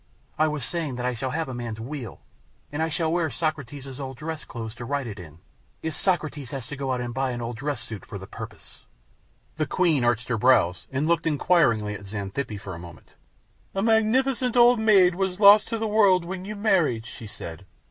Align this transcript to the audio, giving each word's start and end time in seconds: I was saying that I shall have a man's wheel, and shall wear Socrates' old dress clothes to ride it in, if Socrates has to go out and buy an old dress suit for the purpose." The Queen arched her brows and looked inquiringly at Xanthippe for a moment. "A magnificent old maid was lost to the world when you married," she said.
I 0.39 0.47
was 0.47 0.65
saying 0.65 0.95
that 0.95 1.05
I 1.05 1.13
shall 1.13 1.29
have 1.29 1.47
a 1.47 1.53
man's 1.53 1.79
wheel, 1.79 2.21
and 2.71 2.91
shall 2.91 3.11
wear 3.13 3.29
Socrates' 3.29 3.99
old 3.99 4.17
dress 4.17 4.43
clothes 4.43 4.73
to 4.81 4.83
ride 4.85 5.05
it 5.05 5.19
in, 5.19 5.37
if 5.83 5.93
Socrates 5.93 6.49
has 6.49 6.65
to 6.69 6.75
go 6.75 6.91
out 6.91 6.99
and 7.01 7.13
buy 7.13 7.29
an 7.29 7.39
old 7.39 7.57
dress 7.57 7.81
suit 7.81 8.03
for 8.03 8.17
the 8.17 8.25
purpose." 8.25 8.85
The 9.57 9.67
Queen 9.67 10.03
arched 10.03 10.29
her 10.29 10.39
brows 10.39 10.87
and 10.91 11.07
looked 11.07 11.27
inquiringly 11.27 11.93
at 11.93 12.07
Xanthippe 12.07 12.59
for 12.59 12.73
a 12.73 12.79
moment. 12.79 13.13
"A 13.75 13.83
magnificent 13.83 14.57
old 14.57 14.79
maid 14.79 15.13
was 15.13 15.39
lost 15.39 15.67
to 15.67 15.77
the 15.77 15.85
world 15.87 16.25
when 16.25 16.45
you 16.45 16.55
married," 16.55 17.05
she 17.05 17.27
said. 17.27 17.67